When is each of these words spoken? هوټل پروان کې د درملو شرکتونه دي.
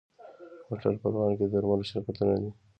هوټل 0.67 0.95
پروان 1.01 1.31
کې 1.37 1.45
د 1.47 1.51
درملو 1.53 1.87
شرکتونه 1.91 2.33
دي. 2.41 2.49